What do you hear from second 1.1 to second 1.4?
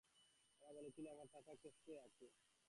আমার